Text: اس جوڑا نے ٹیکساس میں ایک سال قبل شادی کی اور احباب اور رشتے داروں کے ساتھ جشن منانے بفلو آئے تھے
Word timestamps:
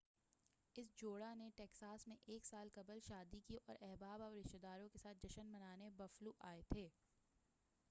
اس 0.75 0.87
جوڑا 0.97 1.33
نے 1.33 1.49
ٹیکساس 1.55 2.07
میں 2.07 2.15
ایک 2.25 2.45
سال 2.45 2.69
قبل 2.73 2.99
شادی 3.07 3.39
کی 3.47 3.57
اور 3.65 3.75
احباب 3.81 4.21
اور 4.21 4.31
رشتے 4.33 4.57
داروں 4.59 4.89
کے 4.89 4.99
ساتھ 4.99 5.17
جشن 5.23 5.51
منانے 5.51 5.89
بفلو 5.97 6.31
آئے 6.45 6.61
تھے 6.69 6.87